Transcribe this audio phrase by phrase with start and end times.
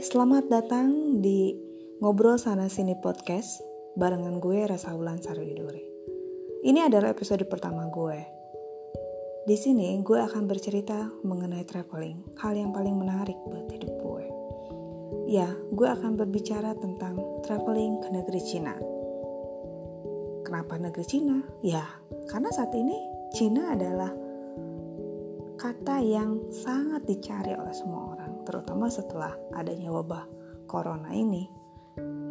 [0.00, 1.52] selamat datang di
[2.00, 3.60] Ngobrol Sana Sini Podcast
[4.00, 5.84] barengan gue Rasa Wulan Sarwiduri.
[6.64, 8.16] Ini adalah episode pertama gue.
[9.44, 14.24] Di sini gue akan bercerita mengenai traveling, hal yang paling menarik buat hidup gue.
[15.28, 18.72] Ya, gue akan berbicara tentang traveling ke negeri Cina.
[20.48, 21.44] Kenapa negeri Cina?
[21.60, 21.84] Ya,
[22.32, 22.96] karena saat ini
[23.36, 24.16] Cina adalah
[25.60, 28.19] kata yang sangat dicari oleh semua orang
[28.50, 30.26] terutama setelah adanya wabah
[30.66, 31.46] corona ini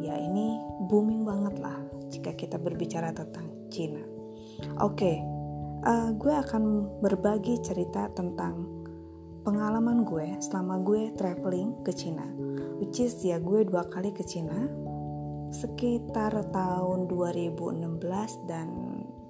[0.04, 0.60] ya ini
[0.92, 1.80] booming banget lah
[2.12, 4.04] jika kita berbicara tentang Cina.
[4.84, 5.18] Oke okay,
[5.88, 6.64] uh, eh, gue akan
[7.00, 8.68] berbagi cerita tentang
[9.48, 12.28] pengalaman gue selama gue traveling ke Cina
[12.84, 14.68] which is ya gue dua kali ke Cina
[15.50, 18.68] sekitar tahun 2016 dan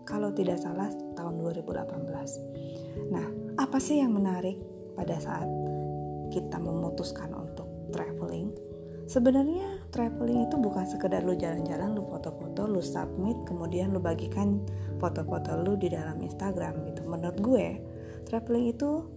[0.03, 3.25] kalau tidak salah tahun 2018 nah
[3.61, 4.57] apa sih yang menarik
[4.97, 5.47] pada saat
[6.29, 8.53] kita memutuskan untuk traveling.
[9.09, 14.61] Sebenarnya traveling itu bukan sekedar lu jalan-jalan lu foto-foto lu submit kemudian lu bagikan
[15.01, 17.01] foto-foto lu di dalam Instagram gitu.
[17.09, 17.67] Menurut gue
[18.29, 19.09] traveling itu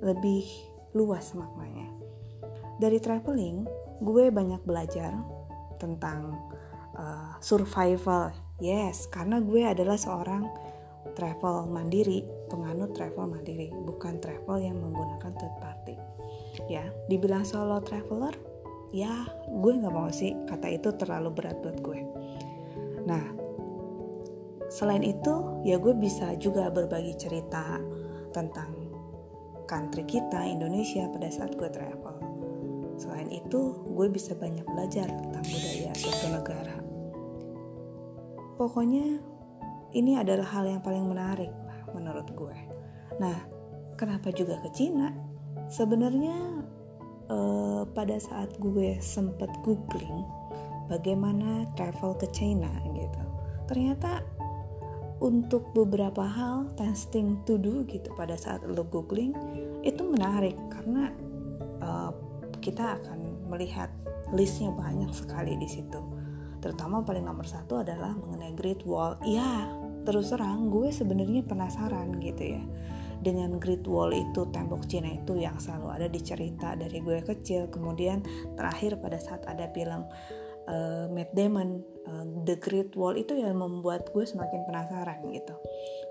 [0.00, 0.48] lebih
[0.96, 1.92] luas maknanya.
[2.80, 3.68] Dari traveling
[4.00, 5.12] gue banyak belajar
[5.76, 6.40] tentang
[6.96, 8.32] uh, survival.
[8.64, 10.48] Yes karena gue adalah seorang
[11.12, 15.94] travel mandiri penganut travel mandiri bukan travel yang menggunakan third party
[16.70, 18.32] ya dibilang solo traveler
[18.94, 19.10] ya
[19.50, 22.00] gue nggak mau sih kata itu terlalu berat buat gue.
[23.04, 23.24] Nah
[24.70, 27.78] selain itu ya gue bisa juga berbagi cerita
[28.30, 28.70] tentang
[29.66, 32.16] country kita Indonesia pada saat gue travel.
[32.94, 36.76] Selain itu gue bisa banyak belajar tentang budaya suatu negara.
[38.54, 39.18] Pokoknya
[39.94, 41.50] ini adalah hal yang paling menarik
[41.90, 42.58] menurut gue.
[43.18, 43.38] Nah
[43.98, 45.10] kenapa juga ke Cina
[45.68, 46.64] sebenarnya
[47.28, 50.24] uh, pada saat gue sempet googling
[50.88, 53.22] bagaimana travel ke China gitu
[53.64, 54.20] ternyata
[55.24, 59.32] untuk beberapa hal testing to do gitu pada saat lo googling
[59.80, 61.08] itu menarik karena
[61.80, 62.12] uh,
[62.60, 63.88] kita akan melihat
[64.32, 66.00] listnya banyak sekali di situ.
[66.58, 69.20] Terutama paling nomor satu adalah mengenai Great Wall.
[69.22, 69.68] Ya
[70.04, 72.62] terus terang gue sebenarnya penasaran gitu ya
[73.24, 77.72] dengan Great Wall itu tembok Cina itu yang selalu ada di cerita dari gue kecil.
[77.72, 78.20] Kemudian
[78.54, 80.04] terakhir pada saat ada film
[80.68, 85.56] uh, Matt Damon uh, The Great Wall itu yang membuat gue semakin penasaran gitu.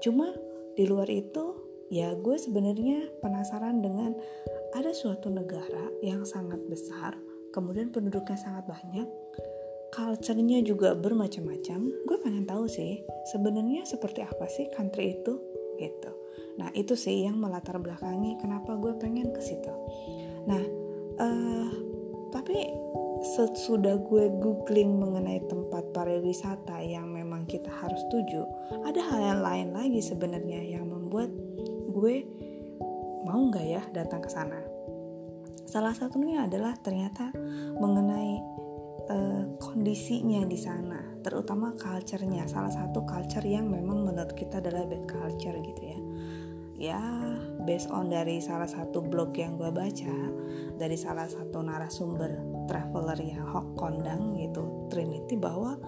[0.01, 0.33] Cuma
[0.73, 1.61] di luar itu
[1.93, 4.17] ya gue sebenarnya penasaran dengan
[4.73, 7.13] ada suatu negara yang sangat besar
[7.53, 9.05] kemudian penduduknya sangat banyak
[9.93, 11.85] culture-nya juga bermacam-macam.
[12.09, 15.37] Gue pengen tahu sih sebenarnya seperti apa sih country itu
[15.77, 16.22] gitu
[16.59, 19.73] Nah itu sih yang melatar belakangi kenapa gue pengen ke situ.
[20.45, 20.63] Nah
[21.19, 21.69] uh,
[22.33, 22.57] tapi
[23.23, 28.43] sesudah gue googling mengenai tempat pariwisata yang memang kita harus tuju,
[28.83, 31.31] ada hal yang lain lagi sebenarnya yang membuat
[31.93, 32.27] gue
[33.23, 34.59] mau nggak ya datang ke sana.
[35.63, 37.31] Salah satunya adalah ternyata
[37.79, 38.33] mengenai
[39.07, 42.45] uh, kondisinya di sana, terutama culture-nya.
[42.45, 45.99] Salah satu culture yang memang menurut kita adalah bad culture gitu ya.
[46.73, 47.01] Ya
[47.63, 50.15] based on dari salah satu blog yang gue baca
[50.75, 55.79] dari salah satu narasumber traveler yang Hok Kondang gitu Trinity bahwa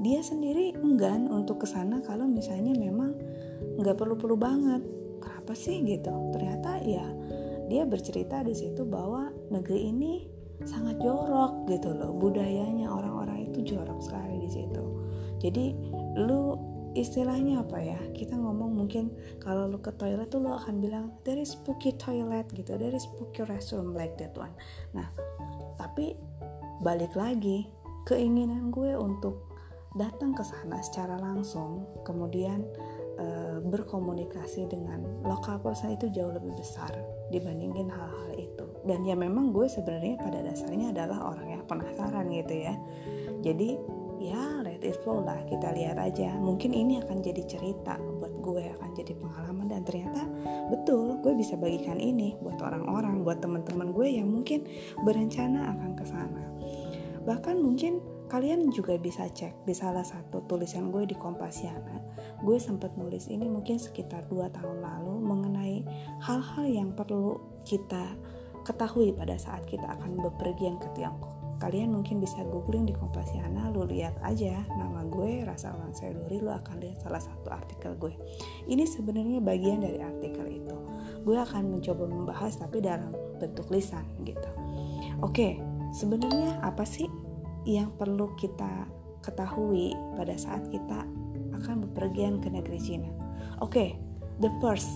[0.00, 3.14] dia sendiri enggan untuk ke sana kalau misalnya memang
[3.78, 4.82] nggak perlu-perlu banget.
[5.20, 6.10] Kenapa sih gitu?
[6.32, 7.04] Ternyata ya
[7.70, 10.12] dia bercerita di situ bahwa negeri ini
[10.64, 12.16] sangat jorok gitu loh.
[12.16, 14.84] Budayanya orang-orang itu jorok sekali situ.
[15.40, 15.72] Jadi
[16.18, 16.58] lu
[16.98, 18.00] istilahnya apa ya?
[18.12, 22.74] Kita ngomong mungkin kalau lu ke toilet tuh lu akan bilang dari spooky toilet gitu.
[22.74, 24.52] Dari spooky restroom like that one.
[24.92, 25.06] Nah
[25.80, 26.12] tapi
[26.84, 27.68] balik lagi
[28.04, 29.50] keinginan gue untuk
[29.96, 32.62] datang ke sana secara langsung kemudian
[33.18, 36.94] e, berkomunikasi dengan lokal person itu jauh lebih besar
[37.34, 38.66] dibandingin hal-hal itu.
[38.86, 42.74] Dan ya memang gue sebenarnya pada dasarnya adalah orang yang penasaran gitu ya.
[43.40, 43.76] Jadi
[44.20, 46.36] ya let it flow lah kita lihat aja.
[46.36, 50.28] Mungkin ini akan jadi cerita buat gue akan jadi pengalaman dan ternyata
[50.68, 54.68] betul gue bisa bagikan ini buat orang-orang buat teman-teman gue yang mungkin
[55.02, 56.44] berencana akan ke sana.
[57.24, 61.98] Bahkan mungkin kalian juga bisa cek di salah satu tulisan gue di Kompasiana.
[62.44, 65.76] Gue sempat nulis ini mungkin sekitar 2 tahun lalu mengenai
[66.22, 68.14] hal-hal yang perlu kita
[68.68, 73.84] ketahui pada saat kita akan bepergian ke Tiongkok kalian mungkin bisa googling di Kompasiana lu
[73.84, 78.16] lihat aja nama gue Rasa Seduri lu akan lihat salah satu artikel gue
[78.66, 80.76] ini sebenarnya bagian dari artikel itu
[81.20, 84.50] gue akan mencoba membahas tapi dalam bentuk lisan gitu
[85.20, 85.60] oke
[85.92, 87.06] sebenarnya apa sih
[87.68, 88.88] yang perlu kita
[89.20, 91.04] ketahui pada saat kita
[91.60, 93.10] akan bepergian ke negeri Cina.
[93.60, 94.00] Oke,
[94.40, 94.88] the first,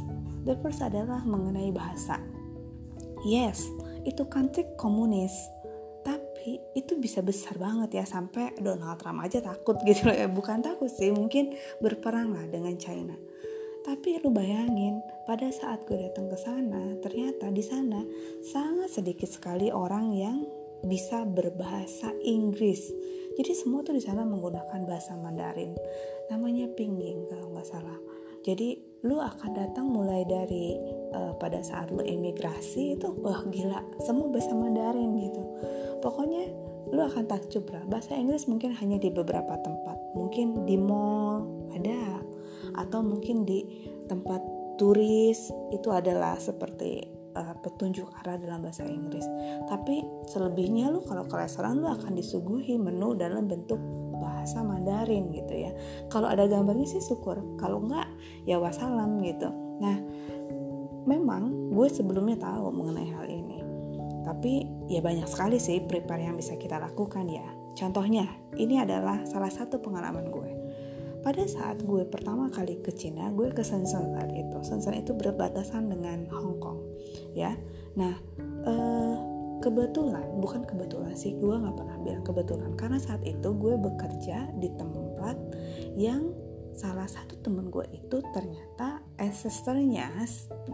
[0.49, 2.17] the first adalah mengenai bahasa.
[3.25, 3.65] Yes,
[4.09, 5.33] itu country komunis,
[6.45, 10.29] tapi itu bisa besar banget ya sampai Donald Trump aja takut gitu loh ya.
[10.29, 13.17] Bukan takut sih, mungkin berperang lah dengan China.
[13.81, 18.05] Tapi lu bayangin, pada saat gue datang ke sana, ternyata di sana
[18.45, 20.45] sangat sedikit sekali orang yang
[20.85, 22.93] bisa berbahasa Inggris.
[23.41, 25.73] Jadi semua tuh di sana menggunakan bahasa Mandarin.
[26.29, 28.14] Namanya Pinyin kalau nggak salah.
[28.45, 30.77] Jadi lu akan datang mulai dari
[31.13, 35.43] uh, pada saat lu emigrasi itu wah gila semua bahasa Mandarin gitu.
[36.05, 36.53] Pokoknya
[36.93, 37.85] lu akan takjub lah.
[37.89, 39.97] Bahasa Inggris mungkin hanya di beberapa tempat.
[40.13, 42.21] Mungkin di mall ada
[42.77, 43.65] atau mungkin di
[44.09, 44.41] tempat
[44.77, 49.27] turis itu adalah seperti uh, petunjuk arah dalam bahasa Inggris.
[49.69, 53.79] Tapi selebihnya lu kalau ke restoran lu akan disuguhi menu dalam bentuk
[54.19, 55.71] bahasa Mandarin gitu ya.
[56.09, 58.09] Kalau ada gambarnya sih syukur, kalau enggak
[58.49, 59.51] ya wassalam gitu.
[59.83, 59.97] Nah,
[61.05, 63.59] memang gue sebelumnya tahu mengenai hal ini.
[64.25, 64.53] Tapi
[64.89, 67.45] ya banyak sekali sih prepare yang bisa kita lakukan ya.
[67.75, 70.65] Contohnya, ini adalah salah satu pengalaman gue
[71.25, 75.89] pada saat gue pertama kali ke Cina gue ke Shenzhen saat itu Shenzhen itu berbatasan
[75.89, 76.74] dengan Hong Kong
[77.35, 77.53] ya.
[77.99, 78.15] Nah
[78.65, 79.17] uh,
[79.61, 82.73] kebetulan bukan kebetulan sih gue nggak pernah bilang kebetulan.
[82.79, 85.37] Karena saat itu gue bekerja di tempat
[85.99, 86.33] yang
[86.75, 90.11] salah satu temen gue itu ternyata ancestornya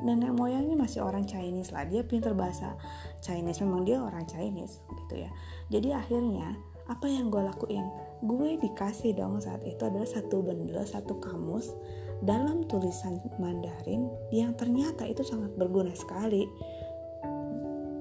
[0.00, 1.84] nenek moyangnya masih orang Chinese lah.
[1.84, 2.74] Dia pinter bahasa
[3.20, 5.30] Chinese memang dia orang Chinese gitu ya.
[5.68, 6.56] Jadi akhirnya
[6.88, 7.86] apa yang gue lakuin?
[8.24, 11.70] Gue dikasih dong saat itu adalah satu bendel satu kamus
[12.20, 16.44] dalam tulisan Mandarin yang ternyata itu sangat berguna sekali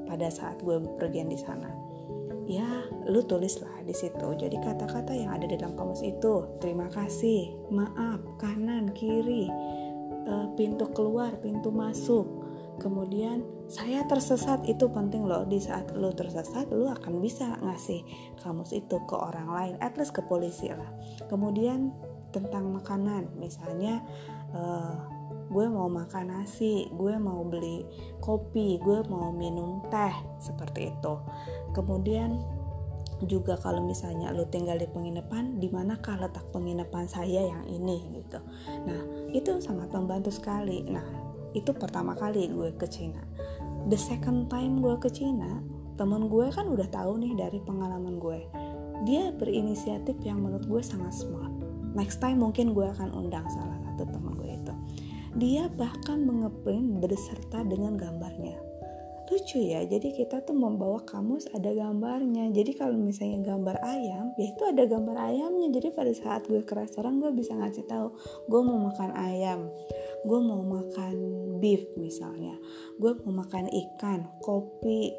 [0.09, 1.71] pada saat gue bepergian di sana.
[2.49, 2.65] Ya
[3.05, 4.33] lu tulislah di situ.
[4.35, 9.47] Jadi kata-kata yang ada di dalam kamus itu terima kasih maaf kanan kiri
[10.25, 12.25] eh, pintu keluar pintu masuk.
[12.81, 14.65] Kemudian saya tersesat.
[14.65, 18.01] Itu penting loh di saat lo tersesat lo akan bisa ngasih
[18.41, 20.89] kamus itu ke orang lain at least ke polisi lah.
[21.29, 21.93] Kemudian
[22.29, 23.35] tentang makanan.
[23.37, 24.01] Misalnya
[24.53, 27.81] uh, gue mau makan nasi gue mau beli
[28.21, 31.13] kopi gue mau minum teh seperti itu.
[31.73, 32.37] Kemudian
[33.27, 38.39] juga kalau misalnya lo tinggal di penginapan di manakah letak penginapan saya yang ini gitu.
[38.87, 39.01] Nah
[39.35, 40.87] itu sangat membantu sekali.
[40.87, 41.03] Nah
[41.51, 43.19] itu pertama kali gue ke Cina.
[43.89, 45.59] The second time gue ke Cina
[45.99, 48.39] temen gue kan udah tahu nih dari pengalaman gue.
[49.03, 51.58] Dia berinisiatif yang menurut gue sangat smart
[51.97, 54.73] next time mungkin gue akan undang salah satu temen gue itu.
[55.37, 58.57] Dia bahkan mengeprint berserta dengan gambarnya.
[59.29, 62.49] Lucu ya jadi kita tuh membawa kamus ada gambarnya.
[62.49, 65.69] Jadi kalau misalnya gambar ayam ya itu ada gambar ayamnya.
[65.69, 68.09] Jadi pada saat gue ke restoran gue bisa ngasih tahu
[68.49, 69.69] gue mau makan ayam.
[70.25, 71.13] Gue mau makan
[71.61, 72.57] beef misalnya.
[72.97, 75.13] Gue mau makan ikan kopi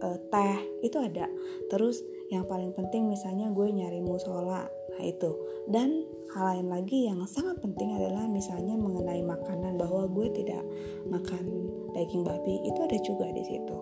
[0.00, 1.28] uh, teh itu ada.
[1.68, 2.00] Terus
[2.32, 4.64] yang paling penting misalnya gue nyari musola
[5.02, 5.30] itu.
[5.68, 10.62] Dan hal lain lagi yang sangat penting adalah misalnya mengenai makanan bahwa gue tidak
[11.10, 13.76] makan daging babi itu ada juga di situ.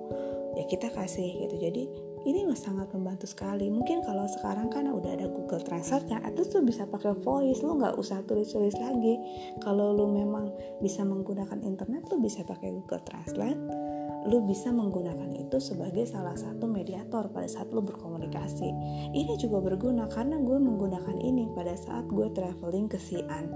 [0.57, 1.55] Ya kita kasih gitu.
[1.61, 1.87] Jadi
[2.27, 3.71] ini sangat membantu sekali.
[3.71, 7.79] Mungkin kalau sekarang kan udah ada Google Translate ya itu tuh bisa pakai voice lu
[7.79, 9.15] nggak usah tulis-tulis lagi.
[9.63, 10.51] Kalau lu memang
[10.83, 13.88] bisa menggunakan internet lu bisa pakai Google Translate
[14.29, 18.69] lu bisa menggunakan itu sebagai salah satu mediator pada saat lu berkomunikasi.
[19.17, 23.49] Ini juga berguna karena gue menggunakan ini pada saat gue traveling ke Xi'an.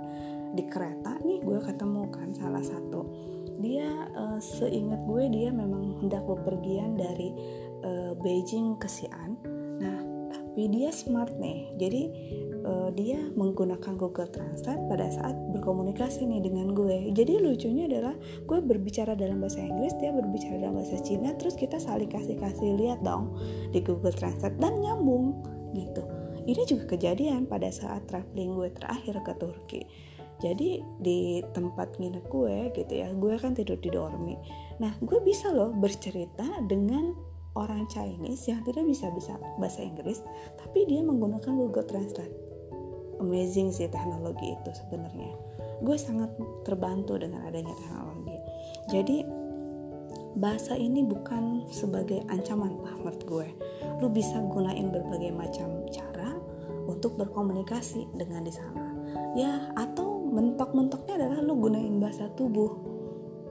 [0.57, 3.05] Di kereta nih gue ketemu kan salah satu.
[3.61, 7.37] Dia uh, seingat gue dia memang hendak bepergian dari
[7.85, 9.37] uh, Beijing ke Xi'an.
[9.77, 9.99] Nah,
[10.33, 11.69] tapi dia smart nih.
[11.77, 12.03] Jadi
[12.65, 17.13] uh, dia menggunakan Google Translate pada saat berkomunikasi nih dengan gue.
[17.15, 18.15] Jadi lucunya adalah
[18.47, 23.01] gue berbicara dalam bahasa Inggris, dia berbicara dalam bahasa Cina, terus kita saling kasih-kasih lihat
[23.05, 23.35] dong
[23.71, 25.43] di Google Translate dan nyambung
[25.77, 26.03] gitu.
[26.43, 29.83] Ini juga kejadian pada saat traveling gue terakhir ke Turki.
[30.43, 34.35] Jadi di tempat nginep gue gitu ya, gue kan tidur di dormi.
[34.83, 37.15] Nah, gue bisa loh bercerita dengan
[37.55, 40.19] orang Chinese yang tidak bisa bisa bahasa Inggris,
[40.59, 42.42] tapi dia menggunakan Google Translate
[43.23, 45.33] amazing sih teknologi itu sebenarnya.
[45.81, 46.35] Gue sangat
[46.67, 48.37] terbantu dengan adanya teknologi.
[48.91, 49.17] Jadi
[50.37, 52.99] bahasa ini bukan sebagai ancaman lah
[53.33, 53.49] gue.
[54.03, 56.37] Lu bisa gunain berbagai macam cara
[56.85, 58.93] untuk berkomunikasi dengan di sana.
[59.33, 62.93] Ya atau mentok-mentoknya adalah lu gunain bahasa tubuh.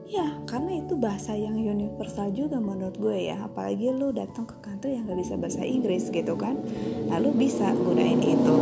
[0.06, 3.42] Ya karena itu bahasa yang universal juga menurut gue ya.
[3.42, 6.60] Apalagi lu datang ke kantor yang gak bisa bahasa Inggris gitu kan.
[7.08, 8.56] Lalu bisa gunain itu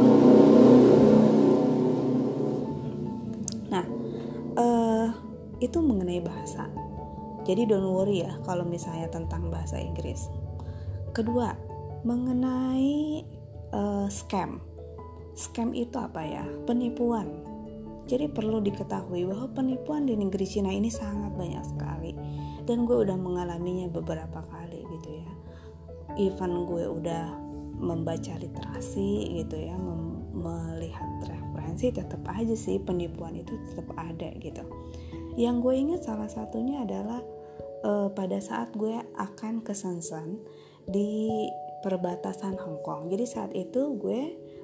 [3.71, 3.87] nah
[4.57, 5.09] uh,
[5.61, 6.67] itu mengenai bahasa.
[7.45, 10.29] Jadi don't worry ya kalau misalnya tentang bahasa Inggris.
[11.11, 11.53] Kedua
[12.05, 13.25] mengenai
[13.75, 14.61] uh, scam.
[15.37, 16.45] Scam itu apa ya?
[16.69, 17.29] Penipuan.
[18.11, 22.13] Jadi perlu diketahui bahwa penipuan di negeri Cina ini sangat banyak sekali.
[22.67, 25.31] Dan gue udah mengalaminya beberapa kali gitu ya.
[26.19, 27.31] Even gue udah
[27.81, 29.79] membaca literasi gitu ya,
[30.41, 34.65] melihat referensi tetap aja sih penipuan itu tetap ada gitu.
[35.37, 37.21] Yang gue ingat salah satunya adalah
[37.85, 40.41] uh, pada saat gue akan ke Shenzhen
[40.89, 41.47] di
[41.85, 43.13] perbatasan Hong Kong.
[43.13, 44.21] Jadi saat itu gue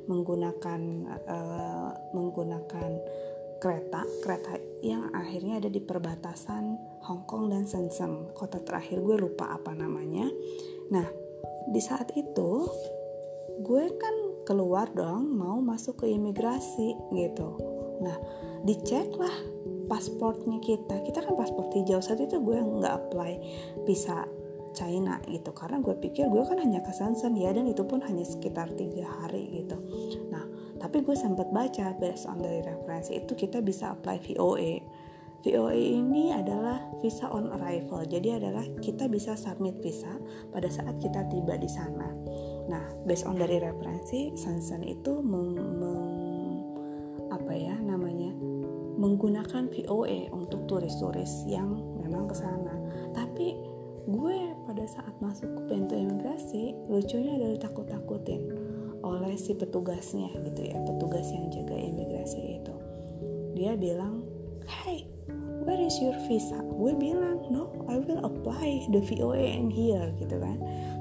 [0.07, 0.81] menggunakan
[1.27, 2.91] uh, menggunakan
[3.57, 4.53] kereta kereta
[4.85, 6.77] yang akhirnya ada di perbatasan
[7.09, 10.29] Hong Kong dan Shenzhen kota terakhir gue lupa apa namanya
[10.93, 11.09] nah
[11.67, 12.69] di saat itu
[13.65, 14.15] gue kan
[14.47, 17.59] keluar dong mau masuk ke imigrasi gitu.
[18.01, 18.17] Nah
[18.63, 19.35] dicek lah
[19.91, 21.03] pasportnya kita.
[21.03, 21.99] Kita kan paspor hijau.
[21.99, 23.33] Saat itu gue nggak apply
[23.83, 24.23] visa
[24.71, 25.51] China gitu.
[25.51, 27.51] Karena gue pikir gue kan hanya ke Shenzhen ya.
[27.51, 29.77] Dan itu pun hanya sekitar tiga hari gitu.
[30.31, 30.47] Nah
[30.79, 34.79] tapi gue sempat baca based on dari referensi itu kita bisa apply VOA
[35.47, 38.03] VOA ini adalah visa on arrival.
[38.03, 40.11] Jadi adalah kita bisa submit visa
[40.51, 42.11] pada saat kita tiba di sana
[42.67, 46.03] nah based on dari referensi Shenzhen itu meng, meng
[47.31, 48.35] apa ya namanya
[48.97, 52.75] menggunakan VOA untuk turis-turis yang memang ke sana.
[53.13, 53.53] Tapi
[54.09, 58.43] gue pada saat masuk ke pintu imigrasi lucunya adalah takut-takutin
[59.05, 62.75] oleh si petugasnya gitu ya petugas yang jaga imigrasi itu.
[63.53, 64.25] Dia bilang
[64.65, 65.05] hey
[65.63, 66.57] where is your visa?
[66.81, 70.57] Gue bilang no I will apply the VOA in here gitu kan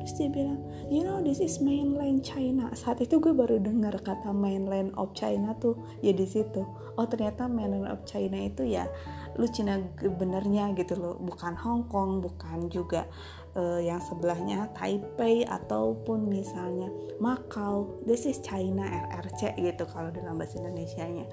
[0.05, 2.69] terus dia bilang you know this is mainland China.
[2.77, 5.73] Saat itu gue baru dengar kata mainland of China tuh
[6.05, 6.61] ya di situ.
[6.93, 8.85] Oh ternyata mainland of China itu ya
[9.41, 11.17] lu Cina benernya gitu loh.
[11.17, 13.09] Bukan Hong Kong bukan juga
[13.57, 17.97] uh, yang sebelahnya Taipei ataupun misalnya Macau.
[18.05, 21.25] This is China RRC gitu kalau dalam bahasa Indonesia nya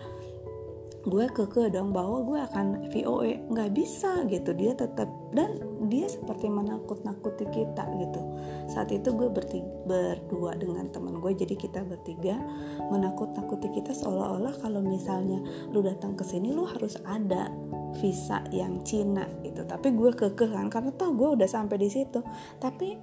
[1.03, 5.59] gue keke dong bahwa gue akan VOE nggak bisa gitu dia tetap dan
[5.91, 8.23] dia seperti menakut-nakuti kita gitu.
[8.71, 12.39] Saat itu gue bertiga, berdua dengan teman gue jadi kita bertiga
[12.87, 15.43] menakut-nakuti kita seolah-olah kalau misalnya
[15.75, 17.51] lu datang ke sini lu harus ada
[17.99, 19.67] visa yang Cina gitu.
[19.67, 22.23] Tapi gue kekeh kan karena tau gue udah sampai di situ.
[22.63, 22.95] Tapi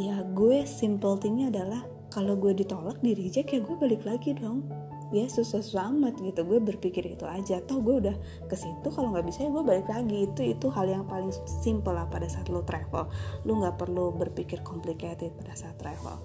[0.00, 4.64] ya gue simple thingnya adalah kalau gue ditolak di reject ya gue balik lagi dong
[5.12, 5.60] ya susah
[5.92, 6.40] amat gitu.
[6.42, 7.60] Gue berpikir itu aja.
[7.62, 8.16] Toh gue udah
[8.48, 10.26] ke situ kalau nggak bisa ya gue balik lagi.
[10.26, 13.06] Itu itu hal yang paling simple lah pada saat lo travel.
[13.44, 16.16] Lo nggak perlu berpikir complicated pada saat travel.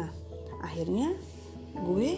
[0.00, 0.08] Nah
[0.64, 1.12] akhirnya
[1.84, 2.10] gue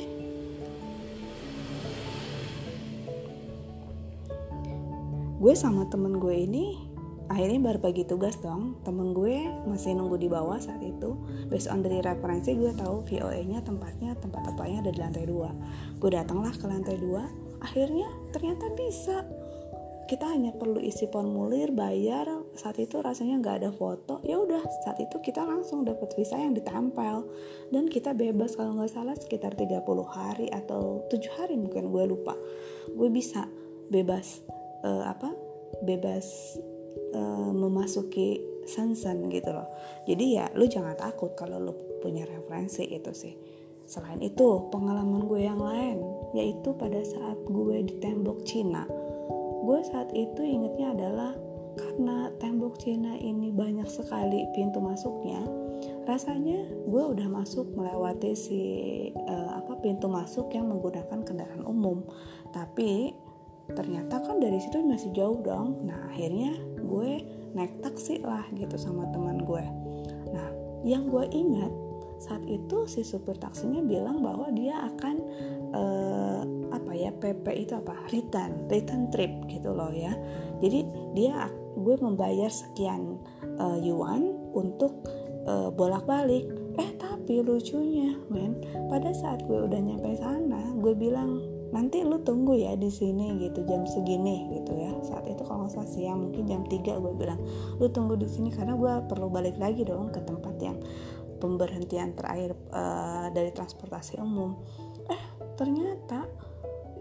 [5.42, 6.91] gue sama temen gue ini
[7.32, 8.76] akhirnya baru bagi tugas dong.
[8.84, 11.16] Temen gue masih nunggu di bawah saat itu.
[11.48, 15.48] Based on dari referensi gue tahu VOA nya tempatnya tempat apply ada di lantai dua.
[15.96, 17.24] Gue datanglah ke lantai dua.
[17.64, 19.24] Akhirnya ternyata bisa.
[20.02, 22.28] Kita hanya perlu isi formulir bayar.
[22.52, 24.20] Saat itu rasanya nggak ada foto.
[24.28, 27.24] Ya udah saat itu kita langsung dapat visa yang ditempel.
[27.72, 29.80] Dan kita bebas kalau nggak salah sekitar 30
[30.12, 32.36] hari atau tujuh hari mungkin gue lupa.
[32.92, 33.48] Gue bisa
[33.88, 34.44] bebas
[34.84, 35.32] uh, apa
[35.80, 36.56] bebas
[37.14, 39.68] uh, memasuki sansan gitu loh.
[40.06, 43.34] Jadi ya lu jangan takut kalau lu punya referensi itu sih.
[43.86, 46.00] Selain itu pengalaman gue yang lain
[46.32, 48.86] yaitu pada saat gue di tembok Cina.
[49.62, 51.32] Gue saat itu ingetnya adalah
[51.76, 55.40] karena tembok Cina ini banyak sekali pintu masuknya
[56.02, 58.60] rasanya gue udah masuk melewati si
[59.14, 62.02] uh, apa pintu masuk yang menggunakan kendaraan umum.
[62.50, 63.14] Tapi
[63.70, 65.86] ternyata kan dari situ masih jauh dong.
[65.86, 67.22] Nah akhirnya gue
[67.54, 69.64] naik taksi lah gitu sama teman gue.
[70.34, 70.48] Nah
[70.82, 71.72] yang gue ingat
[72.22, 75.14] saat itu si supir taksinya bilang bahwa dia akan
[75.74, 76.40] uh,
[76.70, 77.98] apa ya PP itu apa?
[78.14, 80.14] Return return trip gitu loh ya.
[80.62, 80.86] Jadi
[81.18, 83.18] dia gue membayar sekian
[83.58, 85.02] uh, yuan untuk
[85.46, 86.46] uh, bolak-balik.
[86.78, 88.56] Eh tapi lucunya men
[88.88, 93.64] pada saat gue udah nyampe sana gue bilang nanti lu tunggu ya di sini gitu
[93.64, 94.92] jam segini gitu ya.
[95.02, 97.40] Saat itu kalau nggak salah siang mungkin jam 3 gue bilang
[97.80, 100.76] lu tunggu di sini karena gue perlu balik lagi dong ke tempat yang
[101.40, 104.60] pemberhentian terakhir uh, dari transportasi umum.
[105.08, 105.22] Eh
[105.56, 106.28] ternyata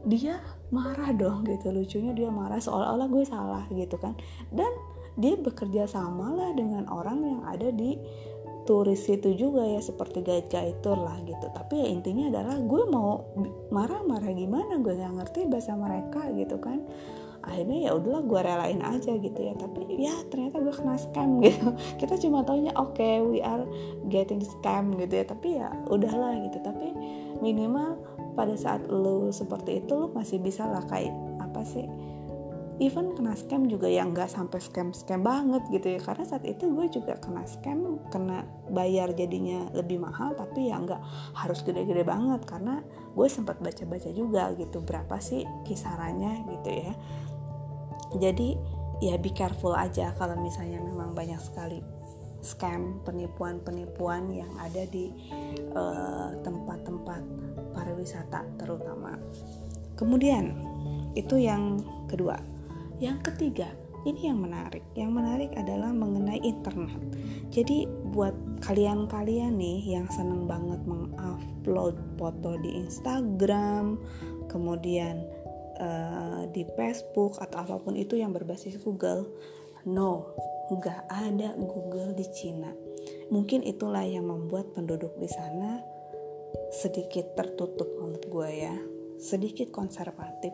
[0.01, 0.41] dia
[0.73, 4.15] marah dong gitu lucunya dia marah seolah-olah gue salah gitu kan.
[4.49, 4.71] Dan
[5.19, 7.99] dia bekerja sama lah dengan orang yang ada di
[8.63, 11.49] turis itu juga ya seperti guide-guide tour lah gitu.
[11.51, 13.25] Tapi ya intinya adalah gue mau
[13.73, 16.81] marah-marah gimana gue nggak ngerti bahasa mereka gitu kan.
[17.41, 19.53] Akhirnya ya udahlah gue relain aja gitu ya.
[19.57, 21.73] Tapi ya ternyata gue kena scam gitu.
[22.01, 23.65] Kita cuma taunya oke okay, we are
[24.13, 25.25] getting scam gitu ya.
[25.25, 26.61] Tapi ya udahlah gitu.
[26.61, 26.93] Tapi
[27.41, 27.97] minimal
[28.37, 31.83] pada saat lo seperti itu lo masih bisa lah kayak apa sih
[32.81, 35.99] even kena scam juga yang nggak sampai scam scam banget gitu ya.
[36.01, 38.41] Karena saat itu gue juga kena scam kena
[38.73, 40.97] bayar jadinya lebih mahal tapi ya nggak
[41.37, 42.41] harus gede-gede banget.
[42.49, 42.81] Karena
[43.13, 46.93] gue sempat baca-baca juga gitu berapa sih kisarannya gitu ya.
[48.17, 48.57] Jadi
[49.05, 51.85] ya be careful aja kalau misalnya memang banyak sekali
[52.41, 55.13] scam penipuan-penipuan yang ada di
[55.53, 59.13] eh, tempat-tempat uh, pariwisata terutama.
[59.93, 60.57] Kemudian
[61.13, 61.77] itu yang
[62.09, 62.41] kedua
[63.01, 63.73] yang ketiga,
[64.05, 64.85] ini yang menarik.
[64.93, 67.01] Yang menarik adalah mengenai internet.
[67.49, 73.97] Jadi buat kalian-kalian nih yang seneng banget mengupload foto di Instagram,
[74.47, 75.25] kemudian
[75.81, 79.25] uh, di Facebook atau apa pun itu yang berbasis Google,
[79.89, 80.29] no,
[80.69, 82.69] nggak ada Google di Cina.
[83.33, 85.81] Mungkin itulah yang membuat penduduk di sana
[86.69, 88.75] sedikit tertutup menurut gue ya,
[89.17, 90.53] sedikit konservatif.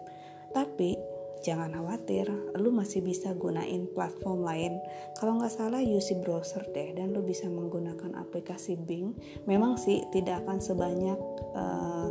[0.56, 4.74] Tapi jangan khawatir, lu masih bisa gunain platform lain.
[5.18, 9.18] Kalau nggak salah UC browser deh, dan lu bisa menggunakan aplikasi Bing.
[9.50, 11.20] Memang sih tidak akan sebanyak
[11.58, 12.10] uh,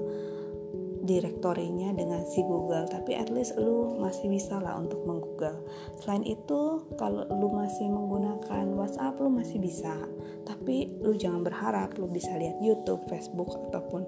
[1.06, 5.62] direktorinya dengan si Google, tapi at least lu masih bisa lah untuk menggoogle.
[6.02, 9.94] Selain itu, kalau lu masih menggunakan WhatsApp, lu masih bisa.
[10.42, 14.02] Tapi lu jangan berharap lu bisa lihat YouTube, Facebook ataupun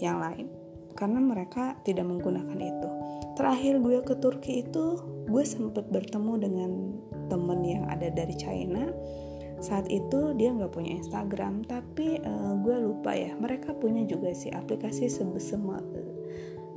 [0.00, 0.48] yang lain,
[0.98, 2.88] karena mereka tidak menggunakan itu.
[3.38, 4.98] Terakhir gue ke Turki itu
[5.30, 6.70] gue sempet bertemu dengan
[7.30, 8.90] temen yang ada dari China.
[9.62, 14.50] Saat itu dia nggak punya Instagram tapi uh, gue lupa ya mereka punya juga sih
[14.50, 15.62] aplikasi sebesar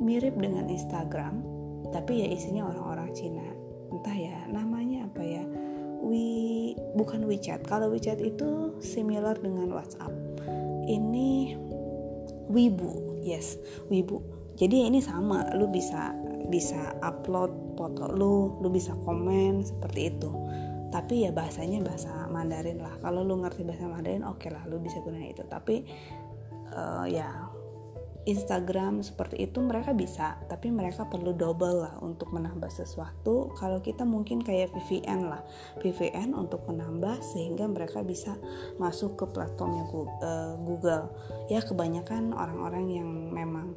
[0.01, 1.41] mirip dengan Instagram
[1.89, 3.45] tapi ya isinya orang-orang Cina.
[3.89, 5.43] Entah ya namanya apa ya
[6.01, 7.65] We bukan WeChat.
[7.69, 10.13] Kalau WeChat itu similar dengan WhatsApp.
[10.89, 11.57] Ini
[12.49, 13.57] Weibo yes.
[13.87, 16.13] Weibo jadi ini sama lu bisa
[16.51, 20.29] bisa upload foto lu lu bisa komen seperti itu.
[20.91, 22.99] Tapi ya bahasanya bahasa Mandarin lah.
[22.99, 25.43] Kalau lu ngerti bahasa Mandarin oke okay lah lu bisa gunakan itu.
[25.47, 25.75] Tapi
[26.75, 27.47] uh, ya
[28.29, 33.49] Instagram seperti itu mereka bisa tapi mereka perlu double lah untuk menambah sesuatu.
[33.57, 35.41] Kalau kita mungkin kayak VPN lah.
[35.81, 38.37] VPN untuk menambah sehingga mereka bisa
[38.77, 39.89] masuk ke platformnya
[40.21, 41.09] eh, Google.
[41.49, 43.73] Ya kebanyakan orang-orang yang memang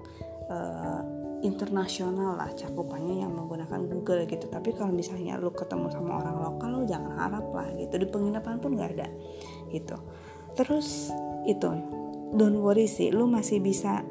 [0.52, 1.02] uh,
[1.40, 4.48] internasional lah cakupannya yang menggunakan Google gitu.
[4.52, 7.96] Tapi kalau misalnya lu ketemu sama orang lokal lu jangan harap lah gitu.
[7.96, 9.08] Di penginapan pun nggak ada
[9.72, 9.96] gitu.
[10.52, 11.08] Terus
[11.48, 11.68] itu
[12.34, 14.02] don't worry sih lu masih bisa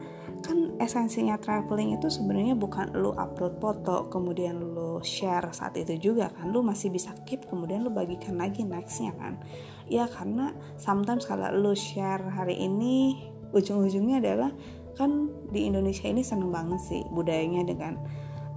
[0.81, 6.49] esensinya traveling itu sebenarnya bukan lu upload foto kemudian lu share saat itu juga kan.
[6.49, 9.37] Lu masih bisa keep kemudian lu bagikan lagi nextnya kan.
[9.85, 14.51] Ya karena sometimes kalau lu share hari ini ujung-ujungnya adalah
[14.93, 17.97] kan di Indonesia ini seneng banget sih budayanya dengan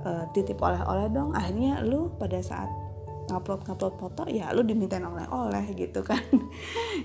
[0.05, 1.33] uh, titip oleh-oleh dong.
[1.37, 2.69] Akhirnya lu pada saat
[3.27, 6.23] ngupload ngupload foto ya lu dimintain oleh-oleh gitu kan.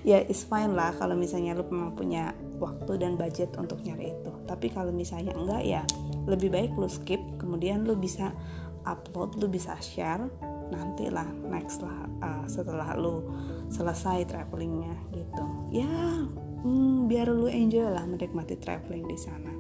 [0.08, 4.32] Ya it's fine lah kalau misalnya lu memang punya waktu dan budget untuk nyari itu.
[4.48, 5.82] Tapi kalau misalnya enggak ya
[6.26, 8.32] lebih baik lu skip kemudian lu bisa
[8.88, 10.26] upload lu bisa share
[10.72, 13.22] nanti lah next lah uh, setelah lu
[13.70, 15.46] selesai travelingnya gitu.
[15.70, 15.92] Ya
[16.64, 19.52] hmm, biar lu enjoy lah menikmati traveling di sana.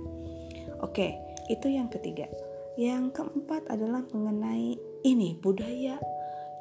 [0.82, 1.14] Oke
[1.52, 2.26] itu yang ketiga.
[2.80, 6.00] Yang keempat adalah mengenai ini budaya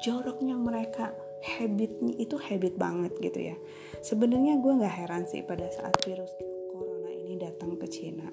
[0.01, 3.55] joroknya mereka habitnya itu habit banget gitu ya.
[4.01, 6.29] Sebenarnya gue nggak heran sih pada saat virus
[6.73, 8.29] corona ini datang ke Cina.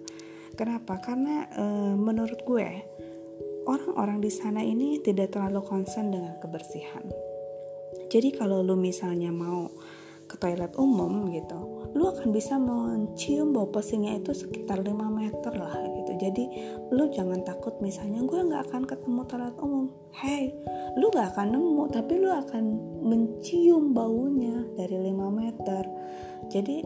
[0.57, 0.99] Kenapa?
[1.01, 1.65] Karena e,
[1.97, 2.69] menurut gue
[3.69, 7.05] orang-orang di sana ini tidak terlalu concern dengan kebersihan.
[8.09, 9.69] Jadi kalau lu misalnya mau
[10.29, 15.73] ke toilet umum gitu lu akan bisa mencium bau pesingnya itu sekitar 5 meter lah
[16.19, 16.45] jadi
[16.91, 19.87] lu jangan takut misalnya gue nggak akan ketemu toilet umum.
[20.13, 20.53] Hey
[20.99, 22.65] lu gak akan nemu tapi lu akan
[23.07, 25.83] mencium baunya dari 5 meter.
[26.51, 26.77] Jadi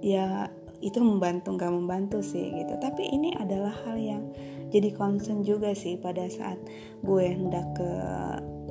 [0.00, 0.48] ya
[0.80, 2.74] itu membantu nggak membantu sih gitu.
[2.80, 4.24] Tapi ini adalah hal yang
[4.72, 6.58] jadi concern juga sih pada saat
[7.04, 7.90] gue hendak ke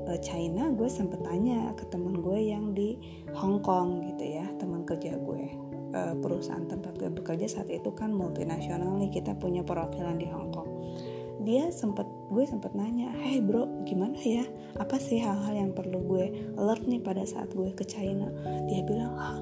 [0.06, 3.00] uh, China gue sempet tanya ke temen gue yang di
[3.34, 5.46] Hong Kong gitu ya teman kerja gue
[5.96, 10.52] uh, perusahaan tempat gue bekerja saat itu kan multinasional nih kita punya perwakilan di Hong
[10.52, 10.70] Kong.
[11.46, 14.44] Dia sempet gue sempat nanya hey bro gimana ya?
[14.76, 16.26] Apa sih hal-hal yang perlu gue
[16.60, 18.28] alert nih pada saat gue ke China?
[18.68, 19.40] Dia bilang ah,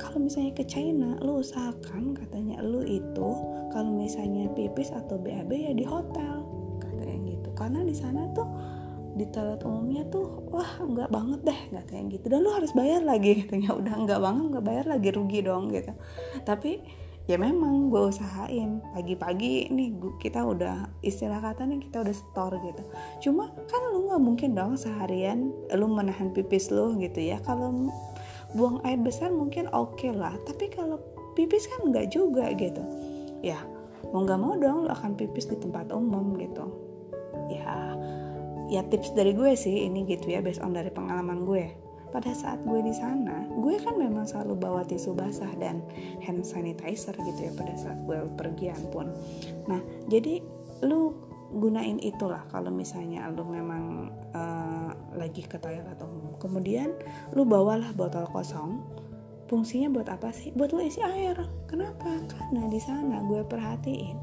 [0.00, 3.30] kalau misalnya ke China lu usahakan katanya lu itu
[3.70, 6.42] kalau misalnya pipis atau BAB ya di hotel
[6.80, 7.48] katanya gitu.
[7.52, 8.48] Karena di sana tuh
[9.18, 12.26] di toilet umumnya tuh wah nggak banget deh nggak kayak gitu.
[12.30, 13.74] Dan lu harus bayar lagi katanya.
[13.74, 15.92] Udah nggak banget nggak bayar lagi rugi dong gitu.
[16.46, 16.80] Tapi
[17.28, 18.80] ya memang gue usahain.
[18.94, 22.82] Pagi-pagi nih kita udah istilah kata kita udah store gitu.
[23.28, 27.42] Cuma kan lu nggak mungkin dong seharian lu menahan pipis lu gitu ya.
[27.42, 27.90] Kalau
[28.56, 30.96] buang air besar mungkin oke okay lah tapi kalau
[31.36, 32.80] pipis kan nggak juga gitu.
[33.44, 33.60] Ya
[34.14, 36.64] mau nggak mau dong lu akan pipis di tempat umum gitu.
[37.52, 37.92] Ya
[38.68, 41.66] ya tips dari gue sih ini gitu ya based on dari pengalaman gue.
[42.08, 45.84] Pada saat gue di sana gue kan memang selalu bawa tisu basah dan
[46.24, 49.12] hand sanitizer gitu ya pada saat gue pergian pun
[49.68, 49.76] nah
[50.08, 50.40] jadi
[50.88, 51.12] lu
[51.52, 56.36] gunain itulah kalau misalnya lu memang uh, lagi ke toilet umum.
[56.36, 56.92] Kemudian
[57.32, 58.84] lu bawalah botol kosong.
[59.48, 60.52] Fungsinya buat apa sih?
[60.52, 61.40] Buat lu isi air.
[61.64, 62.20] Kenapa?
[62.28, 64.16] Karena di sana gue perhatiin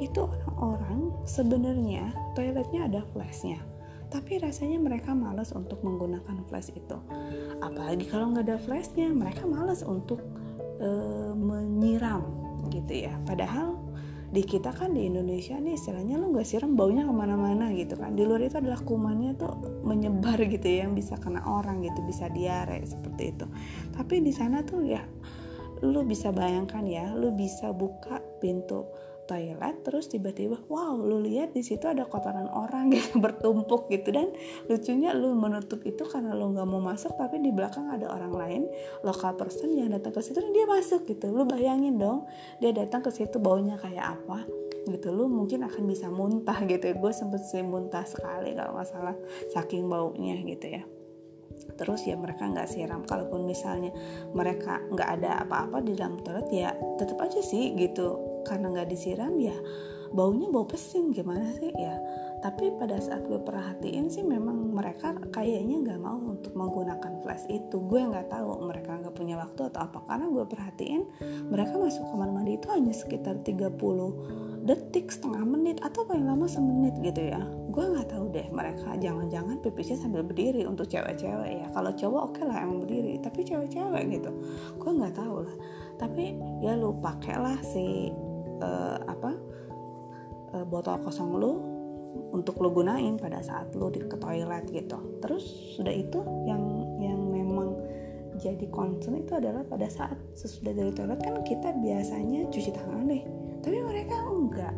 [0.00, 3.60] itu orang-orang sebenarnya toiletnya ada flashnya
[4.12, 7.00] tapi rasanya mereka males untuk menggunakan flash itu.
[7.64, 10.20] Apalagi kalau nggak ada flashnya mereka males untuk
[10.76, 10.88] e,
[11.32, 12.20] menyiram
[12.68, 13.16] gitu ya.
[13.24, 13.80] Padahal
[14.32, 18.12] di kita kan di Indonesia nih istilahnya lo nggak siram baunya ke mana-mana gitu kan.
[18.12, 22.28] Di luar itu adalah kumannya tuh menyebar gitu ya yang bisa kena orang gitu bisa
[22.28, 23.48] diare seperti itu.
[23.96, 25.00] Tapi di sana tuh ya
[25.82, 28.86] lu bisa bayangkan ya lu bisa buka pintu
[29.32, 34.12] toilet terus tiba-tiba wow lu lihat di situ ada kotoran orang yang bertumpuk gitu.
[34.12, 34.36] Dan
[34.68, 38.62] lucunya lu menutup itu karena lu nggak mau masuk tapi di belakang ada orang lain
[39.00, 41.32] lokal person yang datang ke situ dan dia masuk gitu.
[41.32, 42.28] Lu bayangin dong
[42.60, 44.44] dia datang ke situ baunya kayak apa
[44.84, 45.08] gitu.
[45.08, 46.92] Lu mungkin akan bisa muntah gitu.
[46.92, 49.16] Gue sempet sih muntah sekali kalau nggak salah
[49.56, 50.84] saking baunya gitu ya.
[51.78, 53.06] Terus ya mereka nggak siram.
[53.08, 53.94] Kalaupun misalnya
[54.36, 59.34] mereka nggak ada apa-apa di dalam toilet ya tetap aja sih gitu karena nggak disiram
[59.38, 59.56] ya
[60.12, 61.72] baunya bau pesing gimana sih?
[61.72, 61.96] Ya
[62.42, 67.78] tapi pada saat gue perhatiin sih memang mereka kayaknya nggak mau untuk menggunakan flash itu.
[67.86, 70.02] Gue nggak tahu mereka nggak punya waktu atau apa.
[70.10, 71.02] Karena gue perhatiin
[71.46, 73.78] mereka masuk kamar mandi itu hanya sekitar 30
[74.66, 77.46] detik setengah menit atau paling lama semenit gitu ya.
[77.70, 81.66] Gue nggak tahu deh mereka jangan-jangan pipisnya sambil berdiri untuk cewek-cewek ya.
[81.70, 84.34] Kalau cowok oke okay lah emang berdiri tapi cewek-cewek gitu.
[84.82, 85.56] Gue nggak tahu lah.
[85.94, 88.10] Tapi ya lu pakailah si
[88.62, 89.30] uh, apa
[90.54, 91.52] uh, botol kosong lu
[92.32, 95.18] untuk lu gunain pada saat lu di ke toilet gitu.
[95.20, 95.44] Terus
[95.76, 96.62] sudah itu yang
[97.02, 97.74] yang memang
[98.38, 103.24] jadi concern itu adalah pada saat sesudah dari toilet kan kita biasanya cuci tangan nih
[103.60, 104.74] tapi mereka enggak.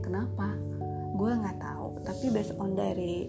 [0.00, 0.56] Kenapa?
[1.14, 1.86] Gue nggak tahu.
[2.02, 3.28] Tapi based on dari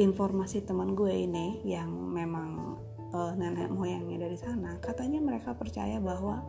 [0.00, 2.78] informasi teman gue ini yang memang
[3.12, 6.40] uh, nenek moyangnya dari sana katanya mereka percaya bahwa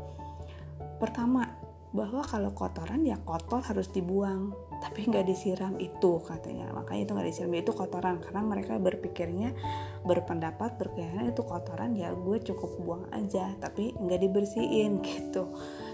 [1.01, 1.49] pertama
[1.91, 4.55] bahwa kalau kotoran ya kotor harus dibuang.
[4.81, 6.71] Tapi nggak disiram itu katanya.
[6.73, 8.17] Makanya itu nggak disiram itu kotoran.
[8.23, 9.53] Karena mereka berpikirnya
[10.07, 13.53] berpendapat berkeyakinan itu kotoran ya gue cukup buang aja.
[13.59, 15.51] Tapi nggak dibersihin gitu.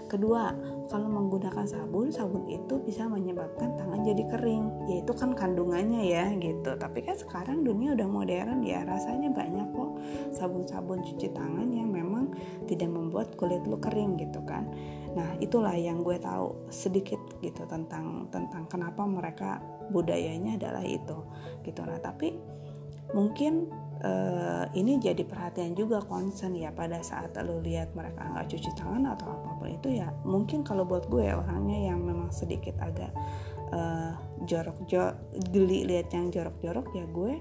[0.08, 0.54] Kedua
[0.88, 4.88] kalau menggunakan sabun sabun itu bisa menyebabkan tangan jadi kering.
[4.88, 6.78] Yaitu kan kandungannya ya gitu.
[6.78, 9.90] Tapi kan sekarang dunia udah modern ya rasanya banyak kok
[10.32, 11.90] sabun-sabun cuci tangan yang
[12.70, 14.68] tidak membuat kulit lu kering gitu kan.
[15.16, 19.58] Nah itulah yang gue tahu sedikit gitu tentang tentang kenapa mereka
[19.90, 21.18] budayanya adalah itu
[21.64, 21.80] gitu.
[21.84, 22.36] Nah tapi
[23.16, 23.72] mungkin
[24.04, 29.16] uh, ini jadi perhatian juga concern ya pada saat lo lihat mereka nggak cuci tangan
[29.16, 33.10] atau apa pun itu ya mungkin kalau buat gue orangnya yang memang sedikit agak
[33.72, 34.12] uh,
[34.44, 35.16] jorok-jorok
[35.50, 37.34] geli lihat yang jorok-jorok ya gue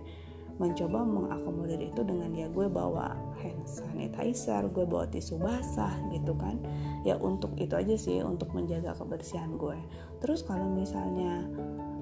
[0.57, 6.57] mencoba mengakomodir itu dengan ya gue bawa hand sanitizer, gue bawa tisu basah gitu kan.
[7.05, 9.77] Ya untuk itu aja sih untuk menjaga kebersihan gue.
[10.21, 11.45] Terus kalau misalnya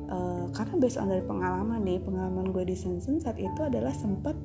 [0.10, 4.38] uh, karena based on dari pengalaman nih pengalaman gue di Sensen saat itu adalah sempat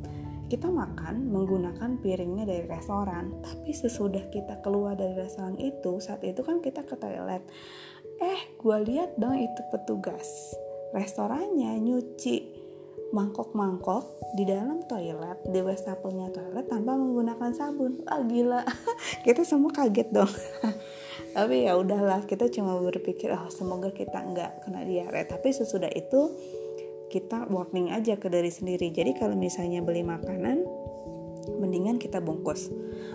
[0.51, 6.43] kita makan menggunakan piringnya dari restoran tapi sesudah kita keluar dari restoran itu saat itu
[6.43, 7.47] kan kita ke toilet
[8.19, 10.27] eh gue lihat dong itu petugas
[10.91, 12.60] restorannya nyuci
[13.11, 18.03] mangkok-mangkok di dalam toilet di wastafel toilet tanpa menggunakan sabun.
[18.07, 18.63] Ah gila.
[19.27, 20.31] Kita semua kaget dong.
[21.37, 25.23] Tapi ya udahlah kita cuma berpikir oh semoga kita nggak kena diare.
[25.31, 26.35] Tapi sesudah itu
[27.07, 28.91] kita warning aja ke diri sendiri.
[28.91, 30.67] Jadi kalau misalnya beli makanan
[31.63, 32.67] mendingan kita bungkus.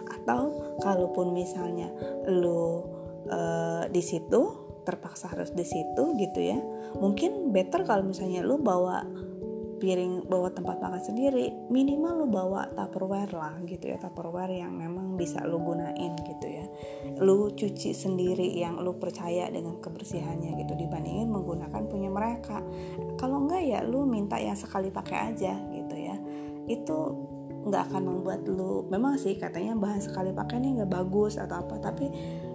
[0.08, 1.92] Atau kalaupun misalnya
[2.32, 2.88] lu
[3.28, 6.62] uh, di situ terpaksa harus di situ gitu ya
[7.02, 9.02] mungkin better kalau misalnya lu bawa
[9.78, 15.20] piring bawa tempat makan sendiri minimal lu bawa tupperware lah gitu ya tupperware yang memang
[15.20, 16.66] bisa lu gunain gitu ya.
[17.22, 22.64] Lu cuci sendiri yang lu percaya dengan kebersihannya gitu dibandingin menggunakan punya mereka.
[23.20, 26.16] Kalau enggak ya lu minta yang sekali pakai aja gitu ya.
[26.66, 26.98] Itu
[27.66, 31.82] nggak akan membuat lu memang sih katanya bahan sekali pakai ini nggak bagus atau apa
[31.82, 32.06] tapi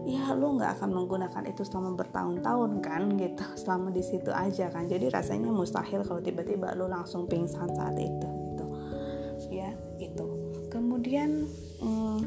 [0.09, 3.45] ya lu nggak akan menggunakan itu selama bertahun-tahun kan gitu.
[3.61, 4.89] Selama di situ aja kan.
[4.89, 8.67] Jadi rasanya mustahil kalau tiba-tiba lu langsung pingsan saat itu gitu.
[9.51, 10.27] Ya itu
[10.71, 11.51] kemudian
[11.83, 12.21] hmm,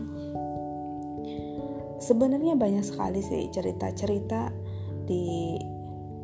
[2.04, 4.52] sebenarnya banyak sekali sih cerita-cerita
[5.08, 5.58] di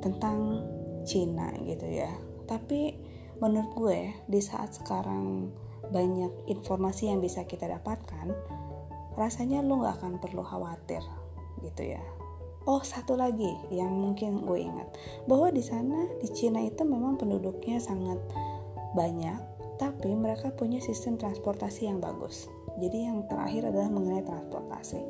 [0.03, 0.63] tentang
[1.03, 2.11] Cina gitu ya.
[2.45, 2.93] Tapi
[3.39, 5.49] menurut gue di saat sekarang
[5.89, 8.29] banyak informasi yang bisa kita dapatkan,
[9.15, 11.01] rasanya lo gak akan perlu khawatir
[11.63, 12.01] gitu ya.
[12.67, 14.93] Oh satu lagi yang mungkin gue ingat
[15.25, 18.19] bahwa di sana di Cina itu memang penduduknya sangat
[18.93, 19.39] banyak,
[19.79, 22.51] tapi mereka punya sistem transportasi yang bagus.
[22.79, 25.01] Jadi yang terakhir adalah mengenai transportasi.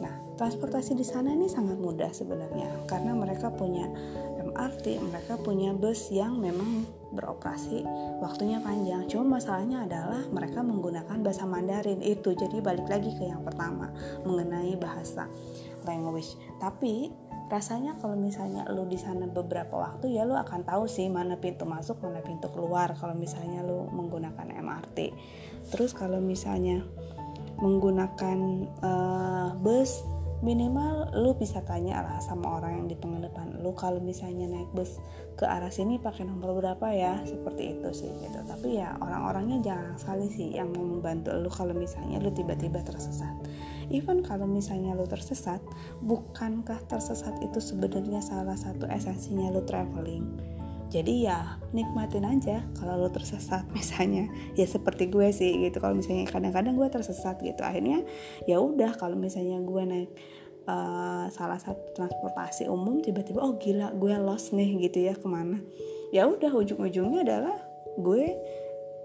[0.00, 3.88] Nah, transportasi di sana ini sangat mudah sebenarnya karena mereka punya
[4.40, 7.84] MRT, mereka punya bus yang memang beroperasi
[8.20, 9.08] waktunya panjang.
[9.08, 12.32] Cuma masalahnya adalah mereka menggunakan bahasa Mandarin itu.
[12.36, 13.92] Jadi balik lagi ke yang pertama
[14.24, 15.28] mengenai bahasa
[15.88, 16.36] language.
[16.60, 17.08] Tapi
[17.48, 21.64] rasanya kalau misalnya lu di sana beberapa waktu ya lu akan tahu sih mana pintu
[21.64, 25.16] masuk mana pintu keluar kalau misalnya lu menggunakan MRT
[25.72, 26.84] terus kalau misalnya
[27.58, 30.04] menggunakan uh, bus
[30.38, 35.02] minimal lu bisa tanya lah sama orang yang di pengedepan lu kalau misalnya naik bus
[35.34, 38.38] ke arah sini pakai nomor berapa ya seperti itu sih gitu.
[38.46, 43.34] Tapi ya orang-orangnya jangan sekali sih yang mau membantu lu kalau misalnya lu tiba-tiba tersesat
[43.88, 45.60] even kalau misalnya lu tersesat
[46.04, 50.24] bukankah tersesat itu sebenarnya salah satu esensinya lu traveling?
[50.88, 54.28] Jadi ya nikmatin aja kalau lo tersesat misalnya.
[54.56, 57.60] Ya seperti gue sih gitu kalau misalnya kadang-kadang gue tersesat gitu.
[57.60, 58.04] Akhirnya
[58.48, 60.10] ya udah kalau misalnya gue naik
[60.64, 65.60] uh, salah satu transportasi umum tiba-tiba oh gila gue lost nih gitu ya ke mana.
[66.08, 67.56] Ya udah ujung-ujungnya adalah
[68.00, 68.32] gue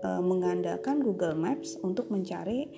[0.07, 2.71] uh, mengandalkan Google Maps untuk mencari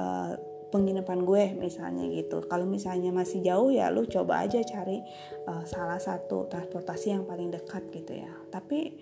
[0.00, 0.32] uh,
[0.68, 2.44] penginapan gue misalnya gitu.
[2.44, 5.00] Kalau misalnya masih jauh ya lu coba aja cari
[5.48, 8.30] uh, salah satu transportasi yang paling dekat gitu ya.
[8.52, 8.92] Tapi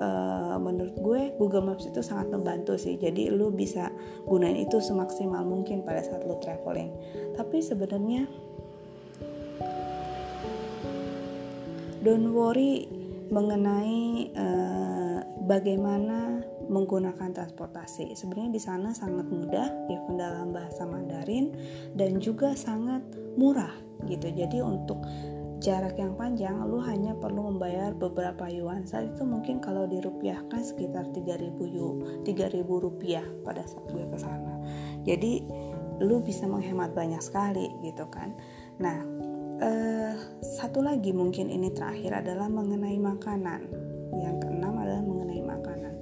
[0.00, 3.00] uh, menurut gue Google Maps itu sangat membantu sih.
[3.00, 3.88] Jadi lu bisa
[4.28, 6.92] gunain itu semaksimal mungkin pada saat lu traveling.
[7.36, 8.28] Tapi sebenarnya
[12.00, 12.88] don't worry
[13.30, 18.14] mengenai uh, bagaimana menggunakan transportasi.
[18.14, 21.50] Sebenarnya di sana sangat mudah, even dalam bahasa Mandarin
[21.98, 23.02] dan juga sangat
[23.34, 23.74] murah
[24.06, 24.30] gitu.
[24.30, 25.02] Jadi untuk
[25.60, 28.86] jarak yang panjang lu hanya perlu membayar beberapa yuan.
[28.86, 34.56] Saat itu mungkin kalau dirupiahkan sekitar 3000 yu 3000 rupiah pada saat gue ke sana.
[35.04, 35.44] Jadi
[36.00, 38.32] lu bisa menghemat banyak sekali gitu kan.
[38.80, 39.04] Nah
[39.60, 43.60] eh, satu lagi mungkin ini terakhir adalah mengenai makanan.
[44.16, 45.94] Yang keenam adalah mengenai makanan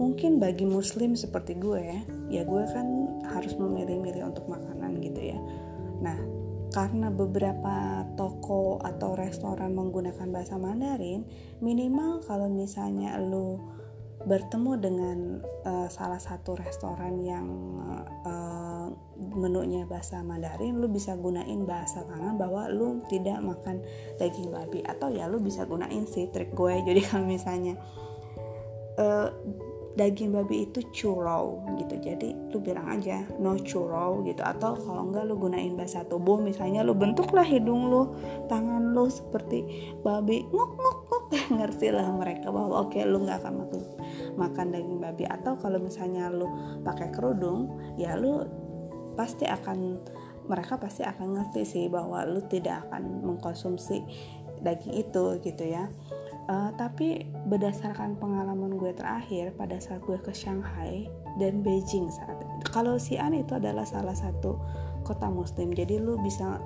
[0.00, 2.00] mungkin bagi muslim seperti gue ya
[2.32, 2.86] ya gue kan
[3.28, 5.38] harus memilih-milih untuk makanan gitu ya.
[6.00, 6.18] Nah
[6.72, 11.28] karena beberapa toko atau restoran menggunakan bahasa Mandarin
[11.60, 13.60] minimal kalau misalnya lu
[14.22, 15.18] bertemu dengan
[15.66, 17.46] uh, salah satu restoran yang
[18.24, 23.82] uh, menunya bahasa Mandarin lu bisa gunain bahasa tangan bahwa lu tidak makan
[24.16, 24.80] daging babi.
[24.86, 26.74] Atau ya lu bisa gunain sih trik gue.
[26.88, 27.74] Jadi kalau misalnya
[28.96, 29.28] uh,
[29.92, 32.00] daging babi itu churro gitu.
[32.00, 34.40] Jadi lu bilang aja no churro gitu.
[34.40, 38.12] Atau kalau enggak lu gunain bahasa tubuh misalnya lu bentuklah hidung lu
[38.48, 40.44] tangan lu seperti babi.
[40.48, 40.98] Ngok ngok
[41.58, 43.80] ngerti lah mereka bahwa oke okay, lu nggak akan makan
[44.36, 45.24] makan daging babi.
[45.28, 46.48] Atau kalau misalnya lu
[46.84, 48.44] pakai kerudung ya lu
[49.12, 50.00] pasti akan
[50.48, 54.02] mereka pasti akan ngerti sih bahwa lu tidak akan mengkonsumsi
[54.62, 55.90] daging itu gitu ya
[56.50, 61.06] Uh, tapi berdasarkan pengalaman gue terakhir pada saat gue ke Shanghai
[61.38, 62.34] dan Beijing saat.
[62.66, 64.58] Kalau Xi'an itu adalah salah satu
[65.06, 65.70] kota muslim.
[65.70, 66.58] Jadi lu bisa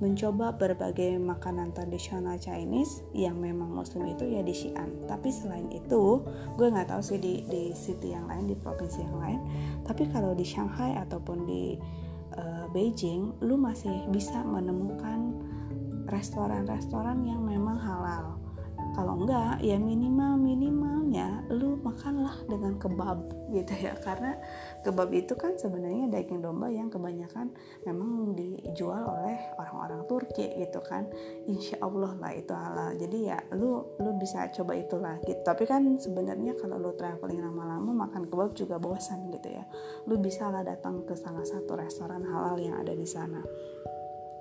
[0.00, 5.06] mencoba berbagai makanan tradisional Chinese yang memang muslim itu ya di Xi'an.
[5.06, 6.24] Tapi selain itu,
[6.56, 9.40] gue nggak tahu sih di di city yang lain, di provinsi yang lain.
[9.84, 11.76] Tapi kalau di Shanghai ataupun di
[12.34, 15.36] uh, Beijing, lu masih bisa menemukan
[16.08, 18.39] restoran-restoran yang memang halal
[18.94, 23.18] kalau enggak ya minimal minimalnya lu makanlah dengan kebab
[23.50, 23.94] gitu ya.
[23.98, 24.38] Karena
[24.82, 27.50] kebab itu kan sebenarnya daging domba yang kebanyakan
[27.86, 31.06] memang dijual oleh orang-orang Turki gitu kan.
[31.46, 32.94] Insya Allah lah itu halal.
[32.98, 38.06] Jadi ya lu lu bisa coba itulah gitu tapi kan sebenarnya kalau lu traveling lama-lama
[38.06, 39.64] makan kebab juga bosan gitu ya.
[40.06, 43.42] Lu bisa lah datang ke salah satu restoran halal yang ada di sana.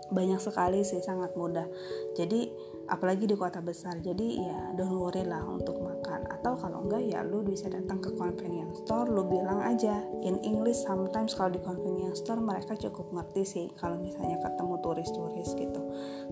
[0.10, 1.70] Banyak sekali sih sangat mudah.
[2.18, 2.50] Jadi
[2.90, 6.26] apalagi di kota besar jadi ya don't worry lah untuk makan.
[6.34, 10.02] Atau kalau enggak ya lu bisa datang ke convenience store lu bilang aja.
[10.26, 15.50] In English sometimes kalau di convenience store mereka cukup ngerti sih kalau misalnya ketemu turis-turis
[15.54, 15.82] gitu.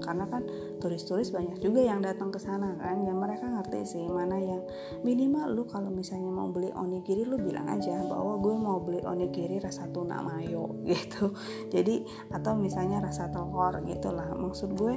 [0.02, 0.44] Karena kan
[0.82, 4.62] turis-turis banyak juga yang datang ke sana kan ya mereka ngerti sih mana yang
[5.06, 9.62] minimal lu kalau misalnya mau beli onigiri lu bilang aja bahwa gue mau beli onigiri
[9.62, 11.38] rasa tuna mayo gitu.
[11.70, 12.02] Jadi
[12.34, 14.96] atau misalnya rasa telur gitu lah maksud gue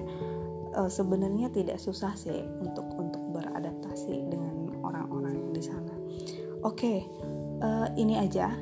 [0.74, 5.94] uh, sebenarnya tidak susah sih untuk untuk beradaptasi dengan orang-orang yang di sana.
[6.60, 7.08] Oke,
[7.64, 8.52] eh, ini aja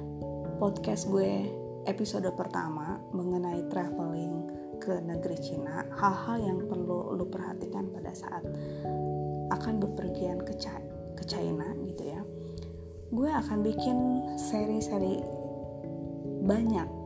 [0.63, 1.51] podcast gue
[1.91, 4.47] episode pertama mengenai traveling
[4.79, 5.83] ke negeri Cina.
[5.99, 8.47] Hal-hal yang perlu lu perhatikan pada saat
[9.51, 10.55] akan bepergian ke
[11.19, 12.23] ke China gitu ya.
[13.11, 13.99] Gue akan bikin
[14.39, 15.19] seri-seri
[16.47, 16.98] banyak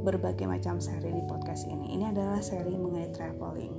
[0.00, 1.94] berbagai macam seri di podcast ini.
[1.96, 3.74] Ini adalah seri mengenai traveling.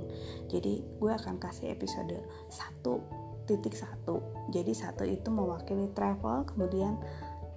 [0.48, 3.02] Jadi gue akan kasih episode satu
[3.46, 4.22] titik satu.
[4.54, 6.98] Jadi satu itu mewakili travel, kemudian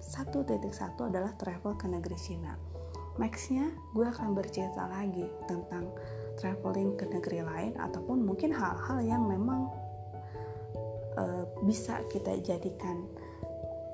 [0.02, 2.58] satu titik satu adalah travel ke negeri Cina.
[3.16, 5.88] Nextnya gue akan bercerita lagi tentang
[6.36, 9.72] traveling ke negeri lain ataupun mungkin hal-hal yang memang
[11.16, 13.08] uh, bisa kita jadikan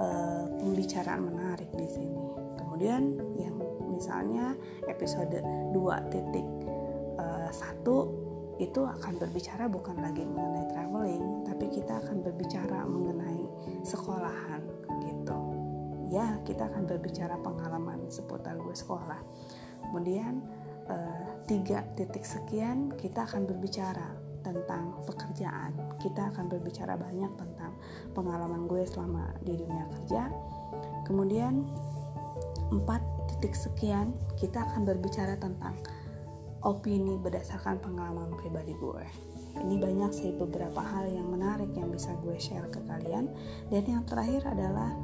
[0.02, 2.18] uh, pembicaraan menarik di sini.
[2.58, 3.61] Kemudian yang
[4.02, 4.58] misalnya
[4.90, 5.38] episode
[5.70, 5.78] 2.1
[7.22, 7.54] uh,
[8.58, 13.46] itu akan berbicara bukan lagi mengenai traveling tapi kita akan berbicara mengenai
[13.86, 14.58] sekolahan
[15.06, 15.38] gitu.
[16.10, 19.22] Ya kita akan berbicara pengalaman seputar gue sekolah.
[19.86, 20.42] Kemudian
[20.90, 25.78] uh, tiga titik sekian kita akan berbicara tentang pekerjaan.
[26.02, 27.78] Kita akan berbicara banyak tentang
[28.18, 30.26] pengalaman gue selama di dunia kerja.
[31.06, 31.62] Kemudian
[32.72, 33.11] empat
[33.42, 35.74] titik sekian kita akan berbicara tentang
[36.62, 39.02] opini berdasarkan pengalaman pribadi gue.
[39.58, 43.26] Ini banyak sih beberapa hal yang menarik yang bisa gue share ke kalian.
[43.66, 44.94] Dan yang terakhir adalah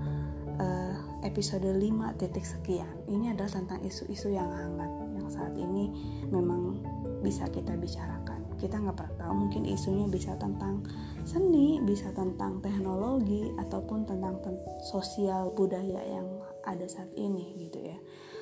[0.62, 0.94] uh,
[1.26, 1.82] episode 5
[2.14, 2.94] titik sekian.
[3.10, 4.86] Ini adalah tentang isu-isu yang hangat
[5.18, 5.90] yang saat ini
[6.30, 6.78] memang
[7.26, 8.46] bisa kita bicarakan.
[8.54, 10.86] Kita nggak pernah tahu mungkin isunya bisa tentang
[11.26, 14.54] seni bisa tentang teknologi ataupun tentang ten
[14.86, 16.24] sosial budaya yang
[16.64, 17.98] ada saat ini gitu ya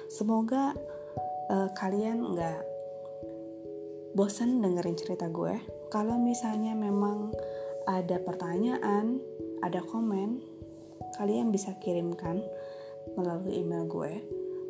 [0.06, 0.74] Semoga
[1.50, 2.60] uh, kalian nggak
[4.16, 5.60] bosan dengerin cerita gue.
[5.92, 7.30] Kalau misalnya memang
[7.86, 9.20] ada pertanyaan,
[9.62, 10.42] ada komen,
[11.20, 12.42] kalian bisa kirimkan
[13.14, 14.24] melalui email gue.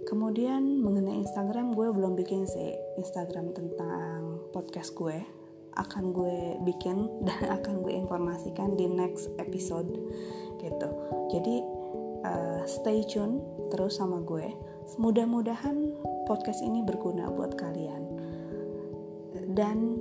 [0.07, 5.18] Kemudian mengenai Instagram gue belum bikin sih Instagram tentang podcast gue
[5.77, 9.88] akan gue bikin dan akan gue informasikan di next episode
[10.59, 10.88] gitu.
[11.31, 11.57] Jadi
[12.27, 15.90] uh, stay tune terus sama gue Mudah-mudahan
[16.31, 18.03] podcast ini berguna buat kalian.
[19.59, 19.99] Dan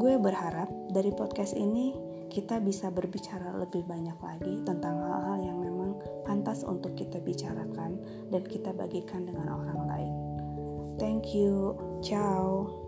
[0.00, 1.92] gue berharap dari podcast ini
[2.32, 8.00] kita bisa berbicara lebih banyak lagi tentang hal-hal yang memang pantas untuk kita bicarakan
[8.32, 10.14] dan kita bagikan dengan orang lain.
[10.96, 11.76] Thank you.
[12.00, 12.85] Ciao.